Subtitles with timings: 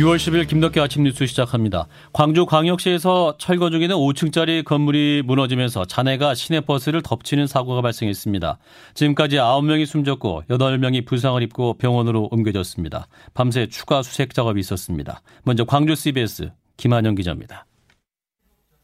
[0.00, 1.86] 6월 10일 김덕기 아침 뉴스 시작합니다.
[2.14, 8.58] 광주 광역시에서 철거 중에는 5층짜리 건물이 무너지면서 잔해가 시내버스를 덮치는 사고가 발생했습니다.
[8.94, 13.08] 지금까지 9명이 숨졌고 8명이 부상을 입고 병원으로 옮겨졌습니다.
[13.34, 15.20] 밤새 추가 수색 작업이 있었습니다.
[15.44, 17.66] 먼저 광주 CBS 김한영 기자입니다.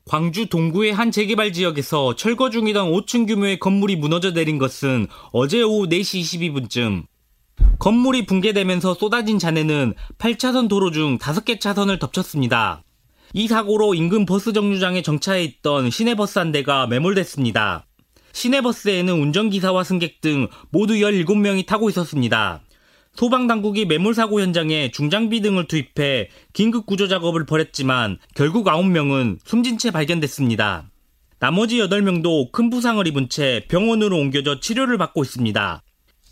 [0.04, 5.88] 광주 동구의 한 재개발 지역에서 철거 중이던 5층 규모의 건물이 무너져 내린 것은 어제 오후
[5.88, 7.06] 4시 22분쯤
[7.78, 12.82] 건물이 붕괴되면서 쏟아진 잔해는 8차선 도로 중 5개 차선을 덮쳤습니다.
[13.32, 17.86] 이 사고로 인근 버스 정류장에 정차해 있던 시내버스 한 대가 매몰됐습니다.
[18.32, 22.62] 시내버스에는 운전기사와 승객 등 모두 17명이 타고 있었습니다.
[23.14, 30.90] 소방당국이 매몰사고 현장에 중장비 등을 투입해 긴급 구조 작업을 벌였지만 결국 9명은 숨진 채 발견됐습니다.
[31.38, 35.82] 나머지 8명도 큰 부상을 입은 채 병원으로 옮겨져 치료를 받고 있습니다.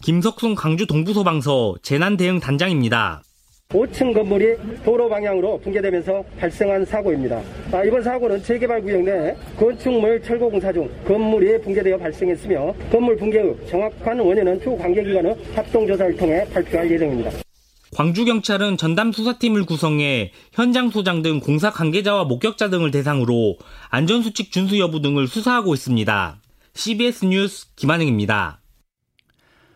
[0.04, 3.22] 김석순 광주 동부소방서 재난대응단장입니다.
[3.70, 7.40] 5층 건물이 도로 방향으로 붕괴되면서 발생한 사고입니다.
[7.72, 13.56] 아, 이번 사고는 재개발 구역 내 건축물 철거 공사 중 건물이 붕괴되어 발생했으며 건물 붕괴의
[13.70, 17.30] 정확한 원인은 추후 관계기관의 합동조사를 통해 발표할 예정입니다.
[17.96, 23.56] 광주경찰은 전담 수사팀을 구성해 현장 소장 등 공사 관계자와 목격자 등을 대상으로
[23.88, 26.36] 안전수칙 준수 여부 등을 수사하고 있습니다.
[26.74, 28.60] CBS 뉴스 김한영입니다.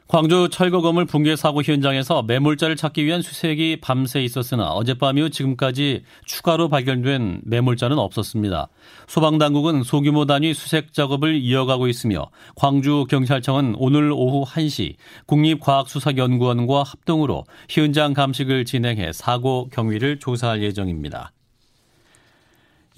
[0.08, 6.02] 광주 철거 건물 붕괴 사고 현장에서 매몰자를 찾기 위한 수색이 밤새 있었으나 어젯밤 이후 지금까지
[6.24, 8.68] 추가로 발견된 매몰자는 없었습니다.
[9.06, 14.94] 소방당국은 소규모 단위 수색 작업을 이어가고 있으며 광주 경찰청은 오늘 오후 1시
[15.26, 21.32] 국립과학수사연구원과 합동으로 현장 감식을 진행해 사고 경위를 조사할 예정입니다.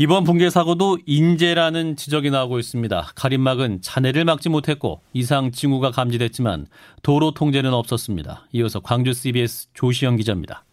[0.03, 3.13] 이번 붕괴 사고도 인재라는 지적이 나오고 있습니다.
[3.17, 6.69] 가림막은 잔해를 막지 못했고 이상 징후가 감지됐지만
[7.03, 8.49] 도로 통제는 없었습니다.
[8.53, 10.65] 이어서 광주 CBS 조시영 기자입니다.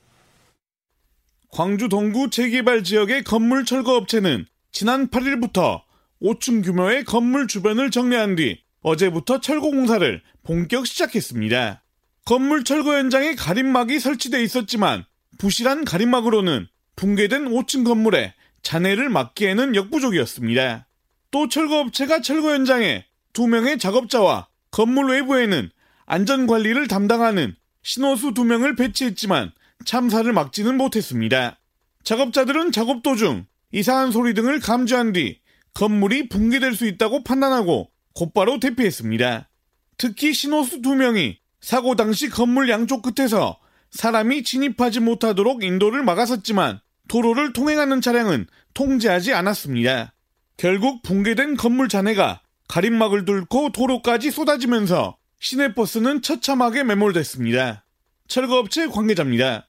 [1.51, 5.81] 광주 동구 재개발 지역의 건물 철거 업체는 지난 8일부터
[6.21, 11.83] 5층 규모의 건물 주변을 정리한 뒤 어제부터 철거 공사를 본격 시작했습니다.
[12.23, 15.03] 건물 철거 현장에 가림막이 설치돼 있었지만
[15.37, 20.87] 부실한 가림막으로는 붕괴된 5층 건물에 잔해를 막기에는 역부족이었습니다.
[21.31, 25.69] 또 철거업체가 철거 현장에 두 명의 작업자와 건물 외부에는
[26.05, 29.51] 안전관리를 담당하는 신호수 두 명을 배치했지만
[29.85, 31.59] 참사를 막지는 못했습니다.
[32.03, 35.39] 작업자들은 작업 도중 이상한 소리 등을 감지한 뒤
[35.73, 39.49] 건물이 붕괴될 수 있다고 판단하고 곧바로 대피했습니다.
[39.97, 43.59] 특히 신호수 두 명이 사고 당시 건물 양쪽 끝에서
[43.91, 50.13] 사람이 진입하지 못하도록 인도를 막았었지만 도로를 통행하는 차량은 통제하지 않았습니다.
[50.57, 57.83] 결국 붕괴된 건물 잔해가 가림막을 뚫고 도로까지 쏟아지면서 시내버스는 처참하게 매몰됐습니다.
[58.27, 59.67] 철거업체 관계자입니다.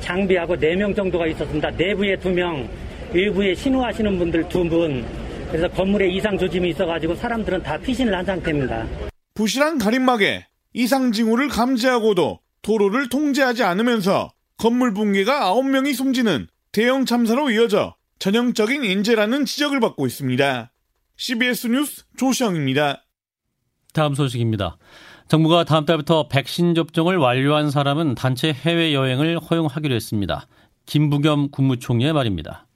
[0.00, 1.70] 장비하고 4명 정도가 있었습니다.
[1.70, 2.68] 내부에 2명,
[3.12, 5.04] 일부에 신호하시는 분들 2분,
[5.50, 8.86] 그래서 건물에 이상 조짐이 있어가지고 사람들은 다 피신을 한 상태입니다.
[9.34, 17.96] 부실한 가림막에 이상 징후를 감지하고도 도로를 통제하지 않으면서 건물 붕괴가 9명이 숨지는 대형 참사로 이어져
[18.20, 20.70] 전형적인 인재라는 지적을 받고 있습니다.
[21.16, 23.02] CBS 뉴스 조시영입니다.
[23.92, 24.78] 다음 소식입니다.
[25.26, 30.46] 정부가 다음 달부터 백신 접종을 완료한 사람은 단체 해외여행을 허용하기로 했습니다.
[30.86, 32.68] 김부겸 국무총리의 말입니다.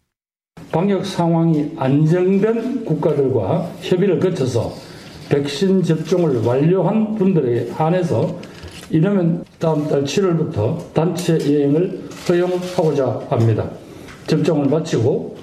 [0.72, 4.74] 방역 상황이 안정된 국가들과 협의를 거쳐서
[5.28, 8.40] 백신 접종을 완료한 분들에 한해서
[8.90, 13.70] 이러면 다음 달 7월부터 단체 여행을 허용하고자 합니다.
[14.26, 15.36] 접종을 마치고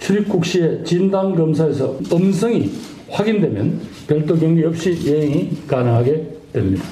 [0.00, 2.70] 출입국 시에 진단 검사에서 음성이
[3.10, 6.84] 확인되면 별도 격리 없이 여행이 가능하게 됩니다.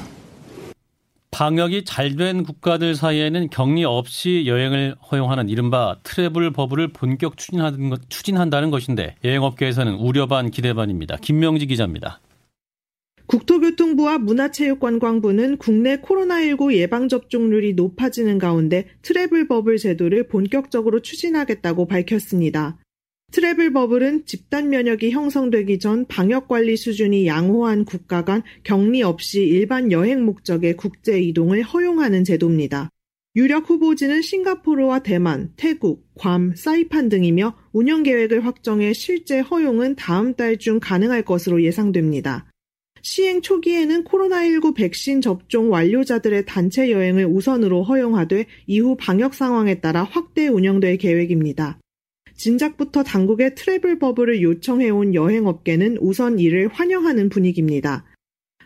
[1.30, 9.16] 방역이 잘 된 국가들 사이에는 격리 없이 여행을 허용하는 이른바 travel bubble을 본격 추진한다는 것인데
[9.22, 11.18] 여행업계에서는 우려 반 기대 반입니다.
[11.20, 12.20] 김명지 기자입니다.
[13.26, 22.78] 국토교통부와 문화체육관광부는 국내 코로나19 예방접종률이 높아지는 가운데 travel bubble 제도를 본격적으로 추진하겠다고 밝혔습니다.
[23.32, 29.90] 트래블 버블은 집단 면역이 형성되기 전 방역 관리 수준이 양호한 국가 간 격리 없이 일반
[29.90, 32.90] 여행 목적의 국제 이동을 허용하는 제도입니다.
[33.34, 40.56] 유력 후보지는 싱가포르와 대만, 태국, 괌, 사이판 등이며 운영 계획을 확정해 실제 허용은 다음 달
[40.56, 42.46] 중 가능할 것으로 예상됩니다.
[43.02, 50.48] 시행 초기에는 코로나19 백신 접종 완료자들의 단체 여행을 우선으로 허용하되 이후 방역 상황에 따라 확대
[50.48, 51.78] 운영될 계획입니다.
[52.34, 58.04] 진작부터 당국에 트래블 버블을 요청해온 여행업계는 우선 이를 환영하는 분위기입니다.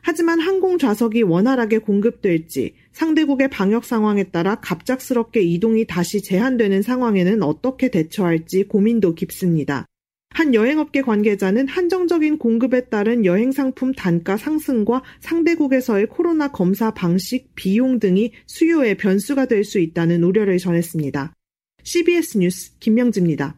[0.03, 7.91] 하지만 항공 좌석이 원활하게 공급될지 상대국의 방역 상황에 따라 갑작스럽게 이동이 다시 제한되는 상황에는 어떻게
[7.91, 9.87] 대처할지 고민도 깊습니다.
[10.31, 17.99] 한 여행업계 관계자는 한정적인 공급에 따른 여행 상품 단가 상승과 상대국에서의 코로나 검사 방식, 비용
[17.99, 21.35] 등이 수요의 변수가 될 수 있다는 우려를 전했습니다.
[21.83, 23.57] CBS 뉴스 김명지입니다.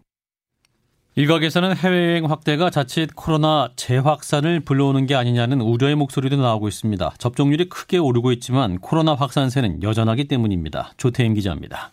[1.15, 7.15] 일각에서는 해외여행 확대가 자칫 코로나 재확산을 불러오는 게 아니냐는 우려의 목소리도 나오고 있습니다.
[7.19, 10.93] 접종률이 크게 오르고 있지만 코로나 확산세는 여전하기 때문입니다.
[10.97, 11.93] 조태임 기자입니다.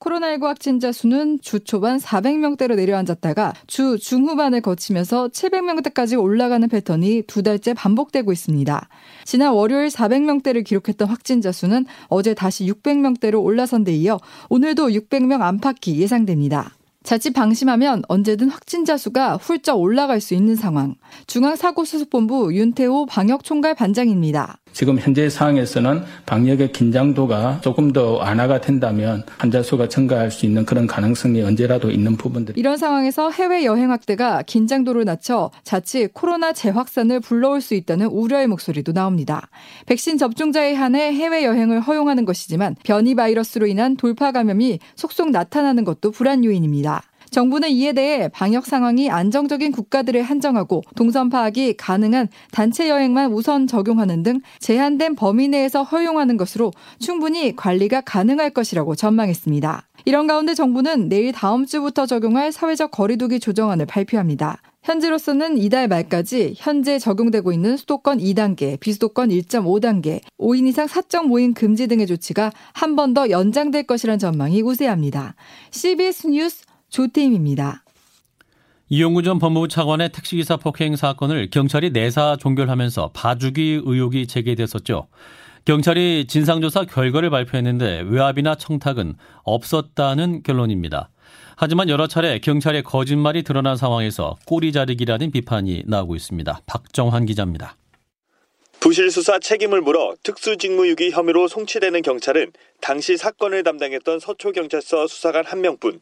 [0.00, 7.74] 코로나19 확진자 수는 주 초반 400명대로 내려앉았다가 주 중후반을 거치면서 700명대까지 올라가는 패턴이 두 달째
[7.74, 8.88] 반복되고 있습니다.
[9.24, 14.18] 지난 월요일 400명대를 기록했던 확진자 수는 어제 다시 600명대로 올라선 데 이어
[14.48, 16.72] 오늘도 600명 안팎이 예상됩니다.
[17.02, 20.96] 자칫 방심하면 언제든 확진자 수가 훌쩍 올라갈 수 있는 상황.
[21.26, 24.58] 중앙사고수습본부 윤태호 방역총괄 반장입니다.
[24.72, 30.86] 지금 현재 상황에서는 방역의 긴장도가 조금 더 완화가 된다면 환자 수가 증가할 수 있는 그런
[30.86, 32.56] 가능성이 언제라도 있는 부분들.
[32.56, 38.92] 이런 상황에서 해외 여행 확대가 긴장도를 낮춰 자칫 코로나 재확산을 불러올 수 있다는 우려의 목소리도
[38.92, 39.48] 나옵니다.
[39.86, 46.12] 백신 접종자에 한해 해외 여행을 허용하는 것이지만 변이 바이러스로 인한 돌파 감염이 속속 나타나는 것도
[46.12, 46.89] 불안 요인입니다.
[47.30, 54.22] 정부는 이에 대해 방역 상황이 안정적인 국가들을 한정하고 동선 파악이 가능한 단체 여행만 우선 적용하는
[54.22, 59.86] 등 제한된 범위 내에서 허용하는 것으로 충분히 관리가 가능할 것이라고 전망했습니다.
[60.06, 64.58] 이런 가운데 정부는 내일 다음 주부터 적용할 사회적 거리두기 조정안을 발표합니다.
[64.82, 71.86] 현재로서는 이달 말까지 현재 적용되고 있는 수도권 2단계, 비수도권 1.5단계, 5인 이상 사적 모임 금지
[71.86, 75.34] 등의 조치가 한 번 더 연장될 것이란 전망이 우세합니다.
[75.70, 77.84] CBS 뉴스 조태임입니다.
[78.88, 85.06] 이용구 전 법무부 차관의 택시기사 폭행 사건을 경찰이 내사 종결하면서 봐주기 의혹이 제기됐었죠.
[85.64, 89.14] 경찰이 진상조사 결과를 발표했는데 외압이나 청탁은
[89.44, 91.10] 없었다는 결론입니다.
[91.56, 96.62] 하지만 여러 차례 경찰의 거짓말이 드러난 상황에서 꼬리 자르기라는 비판이 나오고 있습니다.
[96.66, 97.76] 박정환 기자입니다.
[98.80, 106.00] 부실 수사 책임을 물어 특수직무유기 혐의로 송치되는 경찰은 당시 사건을 담당했던 서초경찰서 수사관 한 명뿐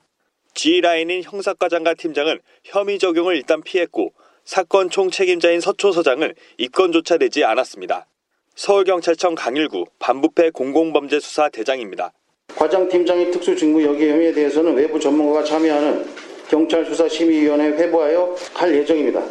[0.58, 4.12] G라인인 형사과장과 팀장은 혐의 적용을 일단 피했고
[4.44, 8.08] 사건 총 책임자인 서초 서장은 입건조차 되지 않았습니다.
[8.56, 12.12] 서울경찰청 강일구 반부패 공공범죄수사 대장입니다.
[12.56, 16.05] 과장 팀장의 특수직무 여기 혐의에 대해서는 외부 전문가가 참여하는
[16.50, 19.22] 경찰수사심의위원회에 회부하여 할 예정입니다.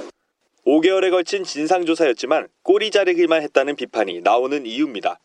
[0.66, 5.20] 5개월에 걸친 진상조사였지만 꼬리 자르기만 했다는 비판이 나오는 이유입니다.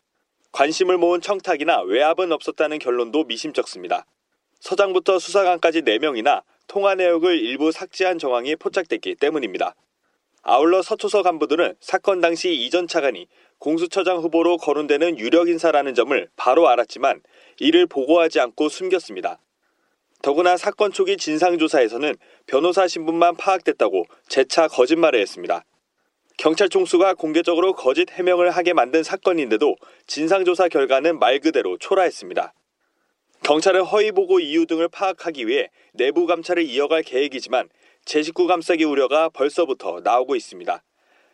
[0.50, 4.04] 관심을 모은 청탁이나 외압은 없었다는 결론도 미심쩍습니다.
[4.62, 9.74] 서장부터 수사관까지 4명이나 통화 내역을 일부 삭제한 정황이 포착됐기 때문입니다.
[10.42, 13.26] 아울러 서초서 간부들은 사건 당시 이전 차관이
[13.58, 17.22] 공수처장 후보로 거론되는 유력 인사라는 점을 바로 알았지만
[17.58, 19.40] 이를 보고하지 않고 숨겼습니다.
[20.22, 22.14] 더구나 사건 초기 진상조사에서는
[22.46, 25.64] 변호사 신분만 파악됐다고 재차 거짓말을 했습니다.
[26.38, 29.74] 경찰 총수가 공개적으로 거짓 해명을 하게 만든 사건인데도
[30.06, 32.54] 진상조사 결과는 말 그대로 초라했습니다.
[33.42, 37.68] 경찰은 허위 보고 이유 등을 파악하기 위해 내부 감찰을 이어갈 계획이지만
[38.04, 40.82] 제 식구 감싸기 우려가 벌써부터 나오고 있습니다.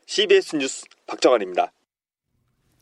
[0.06, 1.72] CBS 뉴스 박정환입니다.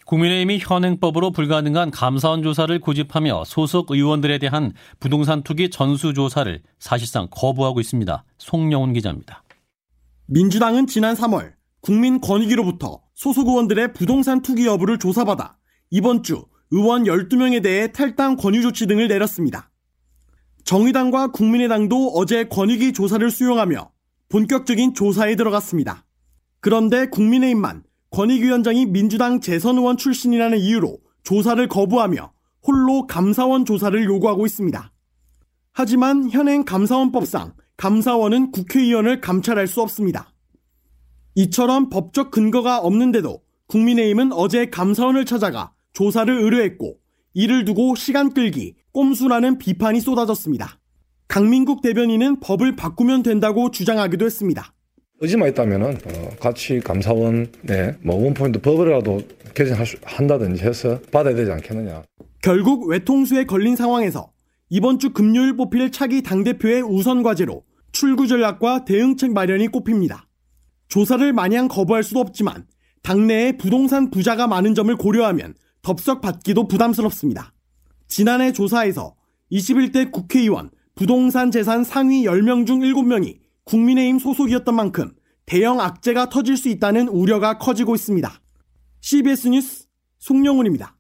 [0.06, 7.80] 국민의힘이 현행법으로 불가능한 감사원 조사를 고집하며 소속 의원들에 대한 부동산 투기 전수 조사를 사실상 거부하고
[7.80, 8.25] 있습니다.
[8.38, 9.42] 송영훈 기자입니다.
[10.28, 15.56] 민주당은 지난 3월 국민권익위로부터 소속 의원들의 부동산 투기 여부를 조사받아
[15.90, 19.70] 이번 주 의원 12명에 대해 탈당 권유 조치 등을 내렸습니다.
[20.64, 23.90] 정의당과 국민의당도 어제 권익위 조사를 수용하며
[24.28, 26.04] 본격적인 조사에 들어갔습니다.
[26.61, 32.32] 그런데 국민의힘만 권익위원장이 민주당 재선 의원 출신이라는 이유로 조사를 거부하며
[32.66, 34.92] 홀로 감사원 조사를 요구하고 있습니다.
[35.73, 40.32] 하지만 현행 감사원법상 감사원은 국회의원을 감찰할 수 없습니다.
[41.37, 46.98] 이처럼 법적 근거가 없는데도 국민의힘은 어제 감사원을 찾아가 조사를 의뢰했고
[47.32, 50.78] 이를 두고 시간 끌기, 꼼수라는 비판이 쏟아졌습니다.
[51.26, 54.74] 강민국 대변인은 법을 바꾸면 된다고 주장하기도 했습니다.
[55.20, 59.22] 의지만 있다면은 어, 같이 감사원에 뭐 원포인트 법이라도
[59.54, 62.02] 개정한다든지 해서 받아야 되지 않겠느냐.
[62.42, 64.30] 결국 외통수에 걸린 상황에서
[64.68, 70.28] 이번 주 금요일 뽑힐 차기 당대표의 우선 과제로 출구 전략과 대응책 마련이 꼽힙니다.
[70.88, 72.66] 조사를 마냥 거부할 수도 없지만
[73.02, 75.54] 당내에 부동산 부자가 많은 점을 고려하면
[75.86, 77.52] 덥석 받기도 부담스럽습니다.
[78.08, 79.14] 지난해 조사에서
[79.52, 85.12] 21대 국회의원 부동산 재산 상위 10명 중 7명이 국민의힘 소속이었던 만큼
[85.44, 88.28] 대형 악재가 터질 수 있다는 우려가 커지고 있습니다.
[89.00, 89.86] CBS 뉴스
[90.18, 90.96] 송영훈입니다.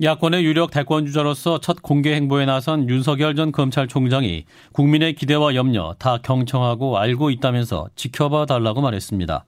[0.00, 6.18] 야권의 유력 대권 주자로서 첫 공개 행보에 나선 윤석열 전 검찰총장이 국민의 기대와 염려 다
[6.22, 9.46] 경청하고 알고 있다면서 지켜봐 달라고 말했습니다.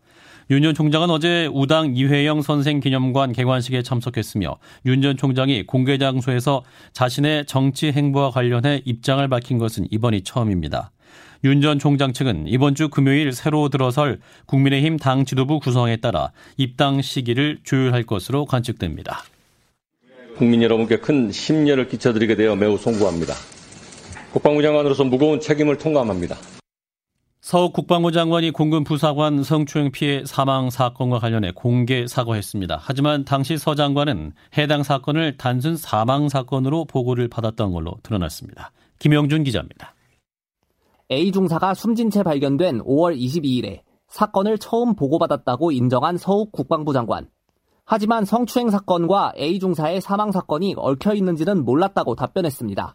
[0.50, 4.56] 윤 전 총장은 어제 우당 이회영 선생 기념관 개관식에 참석했으며
[4.87, 10.92] 윤 전 총장이 공개 장소에서 자신의 정치 행보와 관련해 입장을 밝힌 것은 이번이 처음입니다.
[11.44, 17.02] 윤 전 총장 측은 이번 주 금요일 새로 들어설 국민의힘 당 지도부 구성에 따라 입당
[17.02, 19.25] 시기를 조율할 것으로 관측됩니다.
[20.37, 23.34] 국민 여러분께 큰 심려를 끼쳐드리게 되어 매우 송구합니다.
[24.32, 26.37] 국방부 장관으로서 무거운 책임을 통감합니다.
[27.42, 32.78] 서욱 국방부 장관이 공군 부사관 성추행 피해 사망 사건과 관련해 공개 사과했습니다.
[32.80, 38.70] 하지만 당시 서 장관은 해당 사건을 단순 사망 사건으로 보고를 받았던 걸로 드러났습니다.
[39.00, 39.96] 김영준 기자입니다.
[41.11, 47.26] A 중사가 숨진 채 발견된 5월 22일에 사건을 처음 보고받았다고 인정한 서욱 국방부 장관.
[47.84, 52.94] 하지만 성추행 사건과 A 중사의 사망 사건이 얽혀 있는지는 몰랐다고 답변했습니다.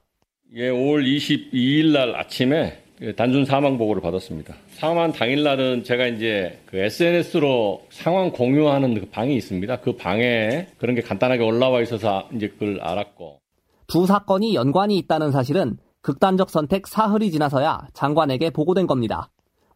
[0.56, 4.56] 예, 5월 22일 날 아침에 그 단순 사망 보고를 받았습니다.
[4.72, 9.82] 사망 당일 날은 제가 이제 그 SNS로 상황 공유하는 그 방이 있습니다.
[9.82, 13.40] 그 방에 그런 게 간단하게 올라와 있어서 이제 그걸 알았고.
[13.86, 19.30] 두 사건이 연관이 있다는 사실은 극단적 선택 사흘이 지나서야 장관에게 보고된 겁니다.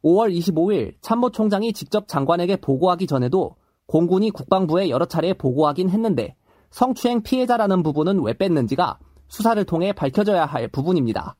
[0.04, 6.36] 5월 25일 참모총장이 직접 장관에게 보고하기 전에도 공군이 국방부에 여러 차례 보고하긴 했는데
[6.72, 8.98] 성추행 피해자라는 부분은 왜 뺐는지가
[9.28, 11.36] 수사를 통해 밝혀져야 할 부분입니다.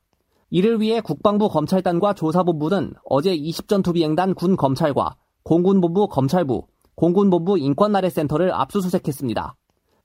[0.54, 9.56] 이를 위해 국방부 검찰단과 조사본부는 어제 20전투 비행단 군 검찰과 공군본부 검찰부, 공군본부 인권나래센터를 압수수색했습니다.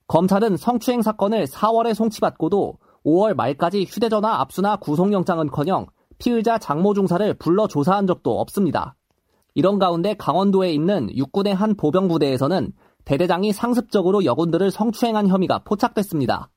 [0.07, 5.87] 검찰은 성추행 사건을 4월에 송치받고도 5월 말까지 휴대전화 압수나 구속영장은커녕
[6.17, 8.95] 피의자 장모 중사를 불러 조사한 적도 없습니다.
[9.53, 12.71] 이런 가운데 강원도에 있는 육군의 한 보병부대에서는
[13.03, 16.49] 대대장이 상습적으로 여군들을 성추행한 혐의가 포착됐습니다.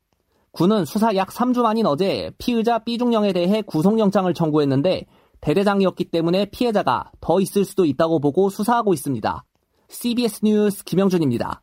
[0.52, 5.06] 군은 수사 약 3주 만인 어제 피의자 B중령에 대해 구속영장을 청구했는데
[5.40, 9.44] 대대장이었기 때문에 피해자가 더 있을 수도 있다고 보고 수사하고 있습니다.
[9.88, 11.62] CBS 뉴스 김영준입니다.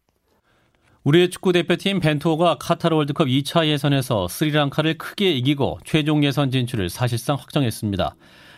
[1.03, 7.37] 우리의 축구 대표팀 벤투호가 카타르 월드컵 2차 예선에서 스리랑카를 크게 이기고 최종 예선 진출을 사실상
[7.37, 8.15] 확정했습니다.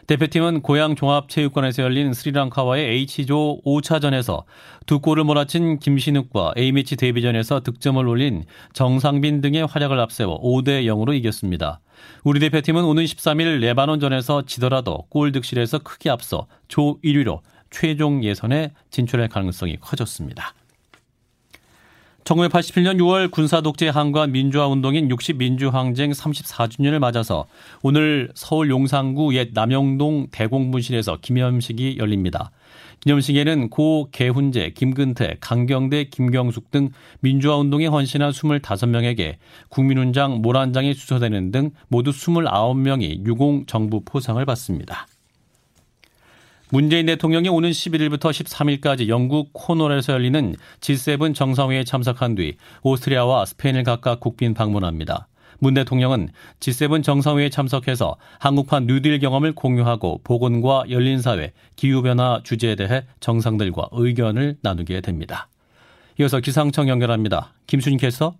[0.10, 4.44] 대표팀은 고향 종합체육관에서 열린 스리랑카와의 H조 5차전에서
[4.88, 11.80] 두 골을 몰아친 김신욱과 A매치 데뷔전에서 득점을 올린 정상빈 등의 활약을 앞세워 5대 0으로 이겼습니다.
[12.24, 19.28] 우리 대표팀은 오는 13일 레바논전에서 지더라도 골 득실에서 크게 앞서 조 1위로 최종 예선에 진출할
[19.28, 20.56] 가능성이 커졌습니다.
[22.24, 27.48] 1987년 6월 군사독재 항과 민주화 운동인 60민주항쟁 34주년을 맞아서
[27.82, 32.52] 오늘 서울 용산구 옛 남영동 대공분실에서 기념식이 열립니다.
[33.02, 36.90] 기념식에는 고 개훈재, 김근태, 강경대, 김경숙 등
[37.22, 39.36] 민주화 운동에 헌신한 25명에게
[39.70, 45.08] 국민훈장 모란장이 수여되는 등 모두 29명이 유공 정부 포상을 받습니다.
[46.72, 54.20] 문재인 대통령이 오는 11일부터 13일까지 영국 코널에서 열리는 G7 정상회의에 참석한 뒤 오스트리아와 스페인을 각각
[54.20, 55.28] 국빈 방문합니다.
[55.58, 63.04] 문 대통령은 G7 정상회의에 참석해서 한국판 뉴딜 경험을 공유하고 보건과 열린 사회, 기후변화 주제에 대해
[63.20, 65.48] 정상들과 의견을 나누게 됩니다.
[66.20, 67.52] 이어서 기상청 연결합니다.
[67.66, 68.36] 김순희 캐서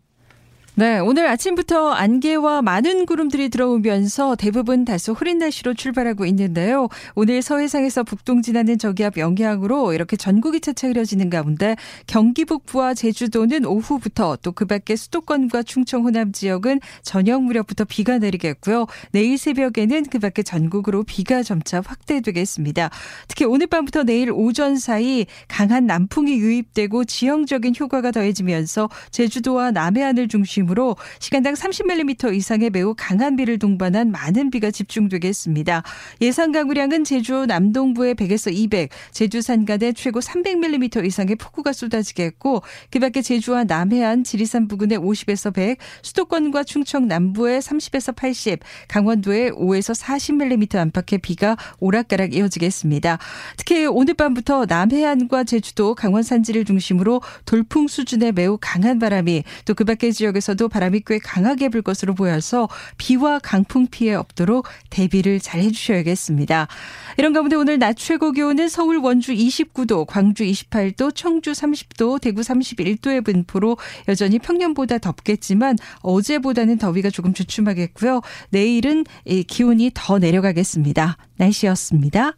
[0.80, 6.88] 네, 오늘 아침부터 안개와 많은 구름들이 들어오면서 대부분 다소 흐린 날씨로 출발하고 있는데요.
[7.16, 11.76] 오늘 서해상에서 북동 지나는 저기압 영향으로 이렇게 전국이 차차 흐려지는 가운데
[12.08, 18.86] 경기 북부와 제주도는 오후부터 또 그 밖에 수도권과 충청 호남 지역은 저녁 무렵부터 비가 내리겠고요.
[19.12, 22.90] 내일 새벽에는 그 밖에 전국으로 비가 점차 확대되겠습니다.
[23.28, 30.69] 특히 오늘 밤부터 내일 오전 사이 강한 남풍이 유입되고 지형적인 효과가 더해지면서 제주도와 남해안을 중심으로
[30.70, 35.84] 중심으로 시간당 30mm 이상의 매우 강한 비를 동반한 많은 비가 집중되겠습니다.
[36.22, 42.62] 예상 강우량은 제주 남동부에 100에서 200, 제주 산간에 최고 300mm 이상의 폭우가 쏟아지겠고
[42.92, 50.00] 그 밖에 제주와 남해안, 지리산 부근에 50에서 100, 수도권과 충청 남부에 30에서 80, 강원도에 5에서
[50.00, 53.18] 40mm 안팎의 비가 오락가락 이어지겠습니다.
[53.58, 59.86] 특히 오늘 밤부터 남해안과 제주도, 강원 산지를 중심으로 돌풍 수준의 매우 강한 바람이 또 그
[59.86, 65.62] 밖의 지역에서 지역에서도 바람이 꽤 강하게 불 것으로 보여서 비와 강풍 피해 없도록 대비를 잘
[65.62, 66.68] 해주셔야겠습니다.
[67.18, 73.24] 이런 가운데 오늘 낮 최고 기온은 서울 원주 29도, 광주 28도, 청주 30도, 대구 31도의
[73.24, 73.78] 분포로
[74.08, 78.22] 여전히 평년보다 덥겠지만 어제보다는 더위가 조금 주춤하겠고요.
[78.50, 79.06] 내일은
[79.48, 81.18] 기온이 더 내려가겠습니다.
[81.38, 82.34] 날씨였습니다.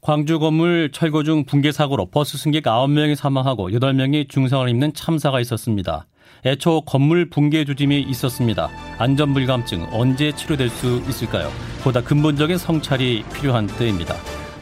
[0.00, 6.06] 광주 건물 철거 중 붕괴 사고로 버스 승객 9명이 사망하고 8명이 중상을 입는 참사가 있었습니다.
[6.44, 8.68] 애초 건물 붕괴 조짐이 있었습니다.
[8.98, 11.50] 안전 불감증 언제 치료될 수 있을까요?
[11.82, 14.14] 보다 근본적인 성찰이 필요한 때입니다.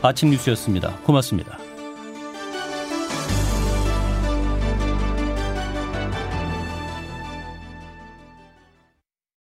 [0.03, 0.97] 아침 뉴스였습니다.
[1.05, 1.64] 고맙습니다.